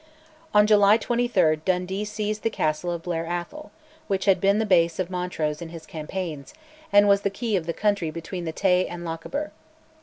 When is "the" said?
2.41-2.49, 4.57-4.65, 7.21-7.29, 7.67-7.71, 8.45-8.51